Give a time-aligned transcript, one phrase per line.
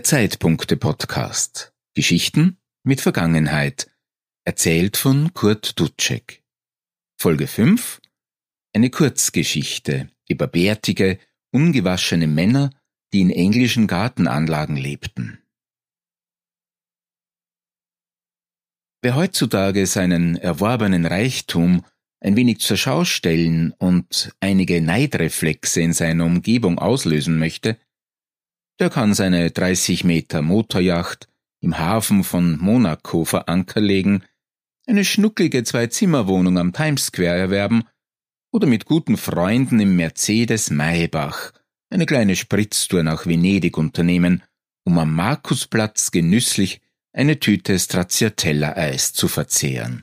[0.00, 1.74] Der Zeitpunkte-Podcast.
[1.92, 3.90] Geschichten mit Vergangenheit.
[4.46, 6.42] Erzählt von Kurt Dutschek.
[7.18, 8.00] Folge 5.
[8.74, 11.18] Eine Kurzgeschichte über bärtige,
[11.50, 12.70] ungewaschene Männer,
[13.12, 15.42] die in englischen Gartenanlagen lebten.
[19.02, 21.84] Wer heutzutage seinen erworbenen Reichtum
[22.20, 27.76] ein wenig zur Schau stellen und einige Neidreflexe in seiner Umgebung auslösen möchte,
[28.80, 31.28] der kann seine 30 Meter Motorjacht
[31.60, 34.24] im Hafen von Monaco vor Anker legen,
[34.86, 37.84] eine schnucklige Zwei-Zimmer-Wohnung am Times Square erwerben
[38.50, 41.52] oder mit guten Freunden im Mercedes Maybach
[41.90, 44.42] eine kleine Spritztour nach Venedig unternehmen,
[44.84, 46.80] um am Markusplatz genüsslich
[47.12, 50.00] eine Tüte Stracciatella-Eis zu verzehren.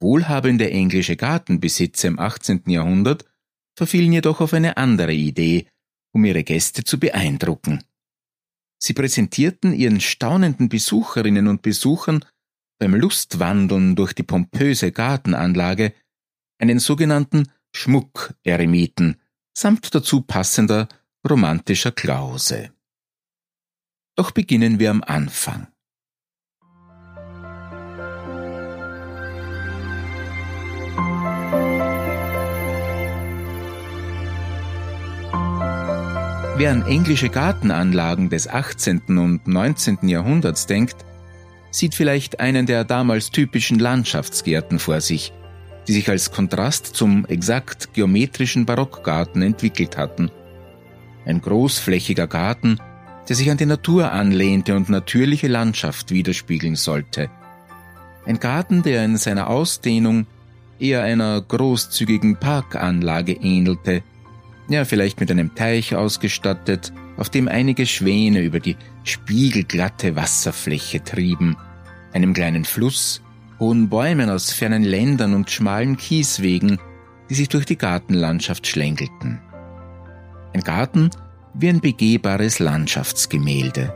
[0.00, 2.62] Wohlhabende englische Gartenbesitzer im 18.
[2.66, 3.24] Jahrhundert
[3.76, 5.66] verfielen jedoch auf eine andere Idee
[6.12, 7.82] um ihre Gäste zu beeindrucken.
[8.78, 12.24] Sie präsentierten ihren staunenden Besucherinnen und Besuchern
[12.78, 15.94] beim Lustwandeln durch die pompöse Gartenanlage
[16.58, 19.20] einen sogenannten Schmuckeremiten
[19.56, 20.88] samt dazu passender
[21.28, 22.72] romantischer Klause.
[24.16, 25.71] Doch beginnen wir am Anfang.
[36.62, 39.18] Wer an englische Gartenanlagen des 18.
[39.18, 40.08] und 19.
[40.08, 40.94] Jahrhunderts denkt,
[41.72, 45.32] sieht vielleicht einen der damals typischen Landschaftsgärten vor sich,
[45.88, 50.30] die sich als Kontrast zum exakt geometrischen Barockgarten entwickelt hatten.
[51.26, 52.78] Ein großflächiger Garten,
[53.28, 57.28] der sich an die Natur anlehnte und natürliche Landschaft widerspiegeln sollte.
[58.24, 60.28] Ein Garten, der in seiner Ausdehnung
[60.78, 64.04] eher einer großzügigen Parkanlage ähnelte,
[64.72, 71.56] ja vielleicht mit einem Teich ausgestattet, auf dem einige Schwäne über die spiegelglatte Wasserfläche trieben,
[72.12, 73.22] einem kleinen Fluss,
[73.58, 76.78] hohen Bäumen aus fernen Ländern und schmalen Kieswegen,
[77.30, 79.40] die sich durch die Gartenlandschaft schlängelten.
[80.52, 81.10] Ein Garten
[81.54, 83.94] wie ein begehbares Landschaftsgemälde.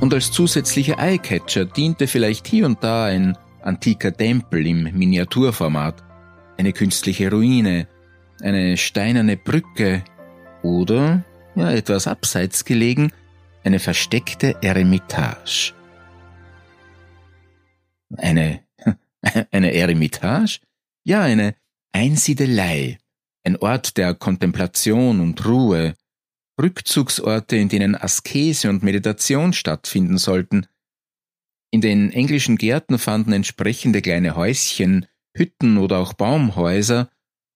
[0.00, 6.02] Und als zusätzlicher Eyecatcher diente vielleicht hier und da ein antiker Tempel im Miniaturformat,
[6.56, 7.88] eine künstliche Ruine,
[8.40, 10.04] eine steinerne Brücke
[10.62, 13.12] oder, ja, etwas abseits gelegen,
[13.64, 15.72] eine versteckte Eremitage.
[18.16, 18.60] Eine,
[19.50, 20.60] eine Eremitage?
[21.04, 21.54] Ja, eine
[21.92, 22.98] Einsiedelei,
[23.44, 25.94] ein Ort der Kontemplation und Ruhe,
[26.60, 30.66] Rückzugsorte, in denen Askese und Meditation stattfinden sollten.
[31.70, 35.06] In den englischen Gärten fanden entsprechende kleine Häuschen,
[35.36, 37.10] Hütten oder auch Baumhäuser,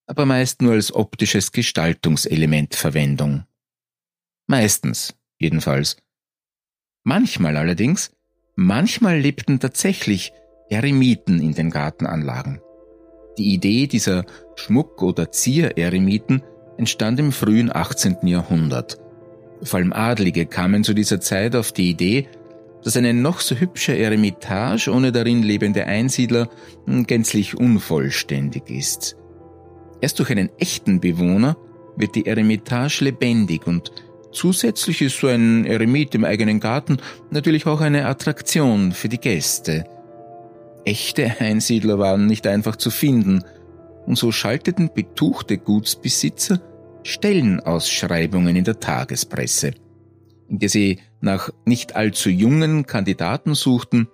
[0.05, 3.45] aber meist nur als optisches Gestaltungselement Verwendung.
[4.47, 5.97] Meistens, jedenfalls.
[7.03, 8.11] Manchmal allerdings,
[8.55, 10.33] manchmal lebten tatsächlich
[10.69, 12.61] Eremiten in den Gartenanlagen.
[13.37, 16.43] Die Idee dieser Schmuck- oder Ziereremiten
[16.77, 18.27] entstand im frühen 18.
[18.27, 18.99] Jahrhundert.
[19.63, 22.27] Vor allem Adlige kamen zu dieser Zeit auf die Idee,
[22.83, 26.49] dass eine noch so hübsche Eremitage ohne darin lebende Einsiedler
[26.87, 29.15] gänzlich unvollständig ist.
[30.01, 31.57] Erst durch einen echten Bewohner
[31.95, 33.91] wird die Eremitage lebendig und
[34.31, 36.97] zusätzlich ist so ein Eremit im eigenen Garten
[37.29, 39.85] natürlich auch eine Attraktion für die Gäste.
[40.85, 43.43] Echte Einsiedler waren nicht einfach zu finden,
[44.05, 46.59] und so schalteten betuchte Gutsbesitzer
[47.03, 49.71] Stellenausschreibungen in der Tagespresse,
[50.51, 54.07] in der sie nach nicht allzu jungen Kandidaten suchten,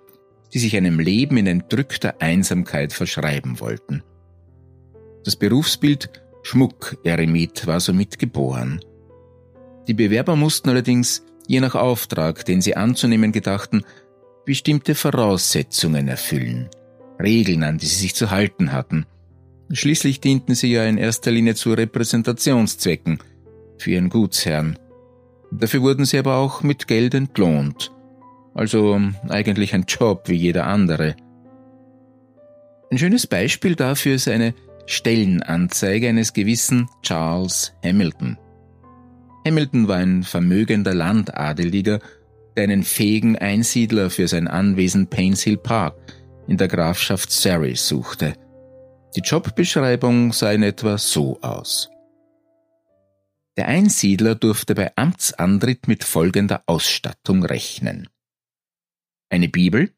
[0.54, 4.02] die sich einem Leben in entrückter Einsamkeit verschreiben wollten.
[5.24, 6.10] Das Berufsbild
[6.42, 8.80] Schmuckeremit war somit geboren.
[9.86, 13.84] Die Bewerber mussten allerdings, je nach Auftrag, den sie anzunehmen gedachten,
[14.46, 16.70] bestimmte Voraussetzungen erfüllen,
[17.22, 19.04] Regeln, an die sie sich zu halten hatten–
[19.70, 23.18] Schließlich dienten sie ja in erster Linie zu Repräsentationszwecken
[23.76, 24.78] für ihren Gutsherrn.
[25.50, 27.92] Dafür wurden sie aber auch mit Geld entlohnt.
[28.54, 31.16] Also eigentlich ein Job wie jeder andere.
[32.90, 34.54] Ein schönes Beispiel dafür ist eine
[34.86, 38.38] Stellenanzeige eines gewissen Charles Hamilton.
[39.46, 42.00] Hamilton war ein vermögender Landadeliger,
[42.56, 45.94] der einen fähigen Einsiedler für sein Anwesen Paynes Hill Park
[46.46, 48.34] in der Grafschaft Surrey suchte–
[49.16, 51.90] die Jobbeschreibung sah in etwa so aus.
[53.58, 58.08] Der Einsiedler durfte bei Amtsantritt mit folgender Ausstattung rechnen.
[59.30, 59.92] Eine Bibel,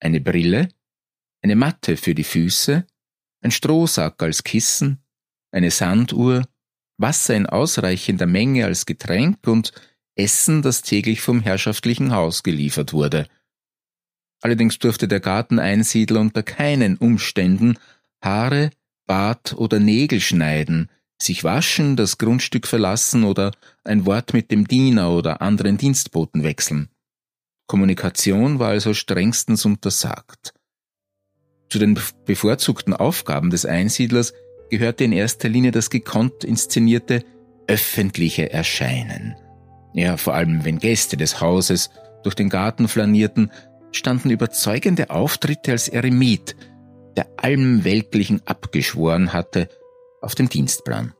[0.00, 0.70] eine Brille,
[1.40, 2.84] eine Matte für die Füße,
[3.42, 5.04] ein Strohsack als Kissen,
[5.52, 6.48] eine Sanduhr,
[6.96, 9.70] Wasser in ausreichender Menge als Getränk und
[10.16, 13.28] Essen, das täglich vom herrschaftlichen Haus geliefert wurde.
[14.42, 17.78] Allerdings durfte der Garteneinsiedler unter keinen Umständen
[18.20, 18.70] Haare,
[19.06, 20.90] Bart oder Nägel schneiden,
[21.22, 23.52] sich waschen, das Grundstück verlassen oder
[23.84, 26.88] ein Wort mit dem Diener oder anderen Dienstboten wechseln.
[27.66, 30.54] Kommunikation war also strengstens untersagt.
[31.68, 34.32] Zu den bevorzugten Aufgaben des Einsiedlers
[34.70, 37.24] gehörte in erster Linie das gekonnt inszenierte
[37.68, 39.36] öffentliche Erscheinen.
[39.94, 41.90] Ja, vor allem wenn Gäste des Hauses
[42.24, 43.52] durch den Garten flanierten,
[43.92, 46.56] standen überzeugende Auftritte als Eremit,
[47.16, 49.68] der allem Weltlichen abgeschworen hatte,
[50.20, 51.14] auf dem Dienstplan.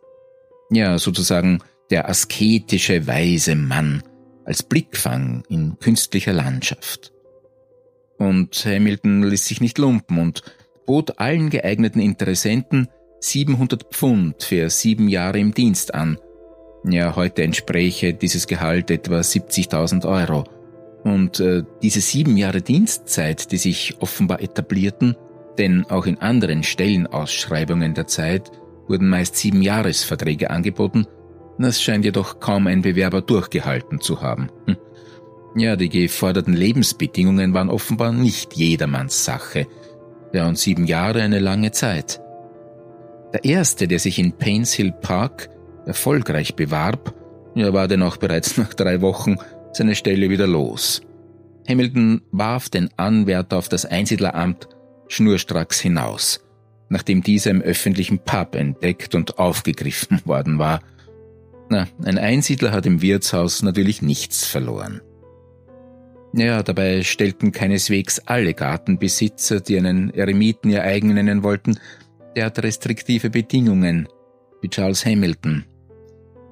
[0.71, 1.61] Ja, sozusagen
[1.91, 4.03] der asketische weise Mann
[4.45, 7.13] als Blickfang in künstlicher Landschaft.
[8.19, 10.43] Und Hamilton ließ sich nicht lumpen und
[10.87, 12.89] bot allen geeigneten Interessenten
[13.21, 16.19] 700 Pfund für sieben Jahre im Dienst an.
[16.85, 20.45] Ja, heute entspräche dieses Gehalt etwa 70.000 Euro.
[21.05, 25.17] Und äh, diese sieben Jahre Dienstzeit, die sich offenbar etablierten,
[25.59, 28.51] denn auch in anderen Stellenausschreibungen der Zeit
[28.91, 31.07] wurden meist sieben Jahresverträge angeboten,
[31.59, 34.51] das scheint jedoch kaum ein Bewerber durchgehalten zu haben.
[34.67, 34.77] Hm.
[35.57, 39.67] Ja, die geforderten Lebensbedingungen waren offenbar nicht jedermanns Sache.
[40.33, 42.21] Ja, und sieben Jahre eine lange Zeit.
[43.33, 45.51] Der erste, der sich in Paynes Hill Park
[45.87, 47.15] erfolgreich bewarb,
[47.55, 49.37] ja, war denn auch bereits nach drei Wochen
[49.73, 51.03] seine Stelle wieder los.
[51.69, 54.69] Hamilton warf den Anwärter auf das Einsiedleramt
[55.09, 56.41] schnurstracks hinaus,
[56.91, 60.83] nachdem dieser im öffentlichen Pub entdeckt und aufgegriffen worden war.
[61.71, 65.01] Na, ein Einsiedler hat im Wirtshaus natürlich nichts verloren.
[66.33, 71.79] Ja, dabei stellten keineswegs alle Gartenbesitzer, die einen Eremiten ihr eigen nennen wollten,
[72.37, 74.09] derart restriktive Bedingungen
[74.61, 75.65] wie Charles Hamilton.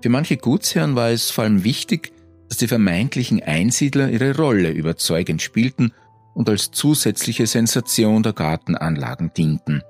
[0.02, 2.12] Für manche Gutsherren war es vor allem wichtig,
[2.48, 5.92] dass die vermeintlichen Einsiedler ihre Rolle überzeugend spielten
[6.34, 9.82] und als zusätzliche Sensation der Gartenanlagen dienten.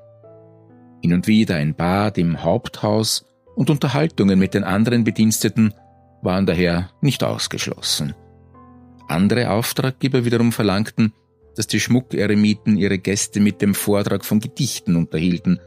[1.03, 3.25] Hin und wieder ein Bad im Haupthaus
[3.55, 5.75] und Unterhaltungen mit den anderen Bediensteten
[6.23, 8.15] waren daher nicht ausgeschlossen.
[9.09, 11.12] Andere Auftraggeber wiederum verlangten,
[11.56, 15.61] dass die Schmuckeremiten ihre Gäste mit dem Vortrag von Gedichten unterhielten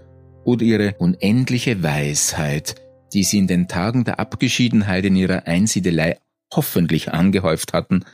[0.45, 2.75] oder ihre unendliche Weisheit,
[3.13, 6.17] die sie in den Tagen der Abgeschiedenheit in ihrer Einsiedelei
[6.53, 8.05] hoffentlich angehäuft hatten,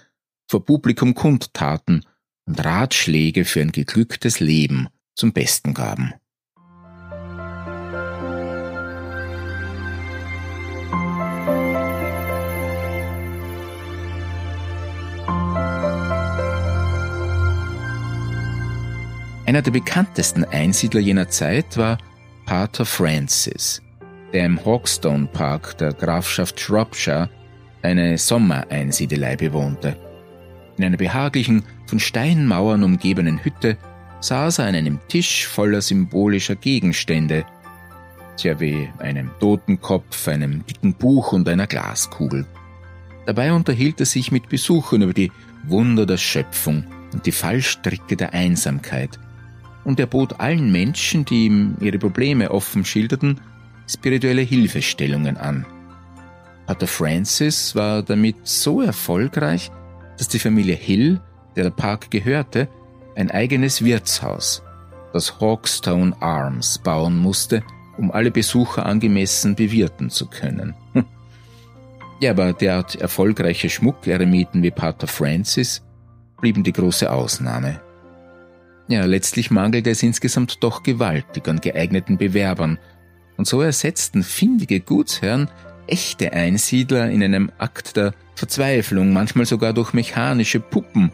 [0.47, 2.05] vor Publikum kundtaten
[2.45, 6.13] und Ratschläge für ein geglücktes Leben zum Besten gaben.
[19.47, 21.99] Einer der bekanntesten Einsiedler jener Zeit war
[22.45, 23.81] Pater Francis,
[24.33, 27.29] der im Hawkstone Park der Grafschaft Shropshire
[27.81, 29.95] eine Sommereinsiedelei bewohnte.
[30.77, 33.77] In einer behaglichen, von Steinmauern umgebenen Hütte
[34.19, 37.45] saß er an einem Tisch voller symbolischer Gegenstände,
[38.35, 42.45] tja wie einem Totenkopf, einem dicken Buch und einer Glaskugel.
[43.25, 45.31] Dabei unterhielt er sich mit Besuchern über die
[45.63, 49.17] Wunder der Schöpfung und die Fallstricke der Einsamkeit,
[49.87, 53.39] und er bot allen Menschen, die ihm ihre Probleme offen schilderten,
[53.87, 55.65] spirituelle Hilfestellungen an.
[56.65, 59.71] Pater Francis war damit so erfolgreich,
[60.17, 61.21] dass die Familie Hill,
[61.55, 62.67] der der Park gehörte,
[63.15, 64.61] ein eigenes Wirtshaus,
[65.13, 67.63] das Hawkstone Arms, bauen musste,
[67.97, 70.75] um alle Besucher angemessen bewirten zu können.
[72.19, 75.81] ja, aber derart erfolgreiche Schmuckeremiten wie Pater Francis
[76.41, 77.86] blieben die große Ausnahme.
[78.89, 82.79] Ja, letztlich mangelte es insgesamt doch gewaltig an geeigneten Bewerbern,
[83.37, 85.49] und so ersetzten findige Gutsherren
[85.85, 91.11] echte Einsiedler in einem Akt der Verzweiflung, manchmal sogar durch mechanische Puppen,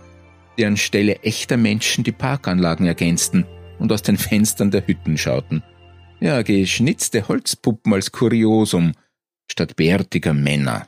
[0.58, 3.46] die anstelle echter Menschen die Parkanlagen ergänzten
[3.80, 5.63] und aus den Fenstern der Hütten schauten.
[6.20, 8.94] Ja, geschnitzte Holzpuppen als Kuriosum
[9.51, 10.88] statt bärtiger Männer.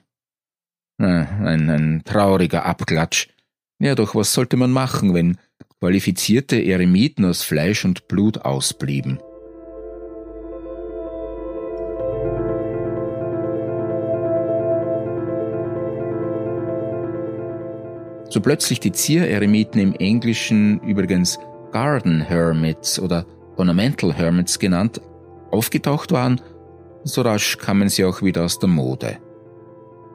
[0.98, 3.28] Ein, ein trauriger Abklatsch.
[3.80, 5.38] Ja, doch was sollte man machen, wenn
[5.86, 9.20] qualifizierte Eremiten aus Fleisch und Blut ausblieben.
[18.30, 21.38] So plötzlich die Ziereremiten im Englischen übrigens
[21.72, 25.00] Garden Hermits oder Ornamental Hermits genannt
[25.52, 26.42] aufgetaucht waren,
[27.04, 29.20] so rasch kamen sie auch wieder aus der Mode.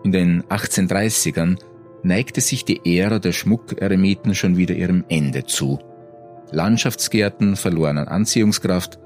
[0.02, 1.60] In den 1830ern
[2.02, 5.78] neigte sich die Ära der Schmuckeremiten schon wieder ihrem Ende zu.
[6.52, 8.98] Landschaftsgärten verloren an Anziehungskraft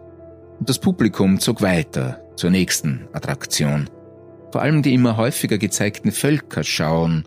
[0.58, 3.90] und das Publikum zog weiter zur nächsten Attraktion.
[4.52, 7.24] Vor allem die immer häufiger gezeigten Völkerschauen,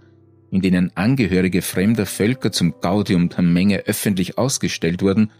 [0.50, 5.32] in denen Angehörige fremder Völker zum Gaudium der Menge öffentlich ausgestellt wurden,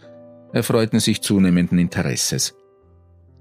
[0.52, 2.54] erfreuten sich zunehmenden Interesses.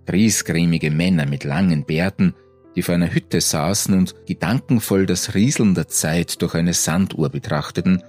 [0.05, 2.33] Griesgrämige Männer mit langen Bärten,
[2.77, 8.03] die vor einer Hütte saßen und gedankenvoll das Rieseln der Zeit durch eine Sanduhr betrachteten,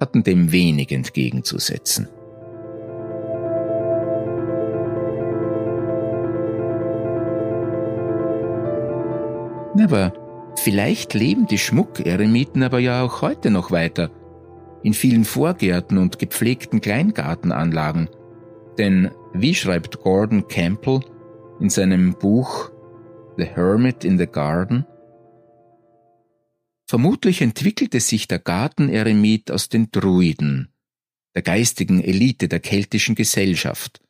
[0.00, 2.08] hatten dem wenig entgegenzusetzen.
[9.78, 10.14] Aber
[10.56, 14.10] vielleicht leben die Schmuckeremiten aber ja auch heute noch weiter.
[14.82, 18.08] In vielen Vorgärten und gepflegten Kleingartenanlagen.
[18.78, 21.00] Denn, wie schreibt Gordon Campbell
[21.60, 22.70] in seinem Buch
[23.38, 24.84] The Hermit in the Garden,
[26.88, 30.72] Vermutlich entwickelte sich der Garteneremit aus den Druiden,
[31.34, 34.00] der geistigen Elite der keltischen Gesellschaft,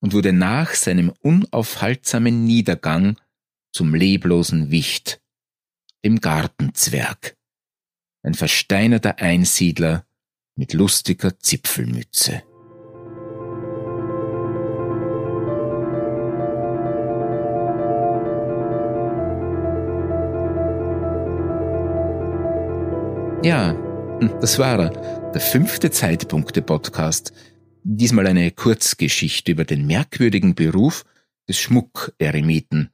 [0.00, 3.18] und wurde nach seinem unaufhaltsamen Niedergang
[3.72, 5.20] zum leblosen Wicht,
[6.04, 7.36] dem Gartenzwerg,
[8.22, 10.06] ein versteinerter Einsiedler
[10.54, 12.44] mit lustiger Zipfelmütze.
[23.42, 23.70] Ja,
[24.20, 27.32] hm, das war er, der fünfte Zeitpunkte-Podcast.
[27.84, 31.04] Diesmal eine Kurzgeschichte über den merkwürdigen Beruf
[31.48, 32.90] des Schmuckeremiten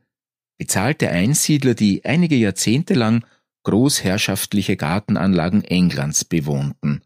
[0.59, 3.25] bezahlte Einsiedler, die einige Jahrzehnte lang
[3.65, 7.03] großherrschaftliche Gartenanlagen Englands bewohnten.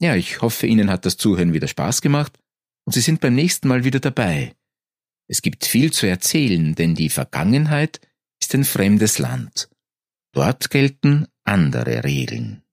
[0.00, 2.38] Ja, ich hoffe, Ihnen hat das Zuhören wieder Spaß gemacht
[2.84, 4.54] und Sie sind beim nächsten Mal wieder dabei.
[5.28, 8.00] Es gibt viel zu erzählen, denn die Vergangenheit
[8.40, 9.68] ist ein fremdes Land.
[10.32, 12.65] Dort gelten andere Regeln.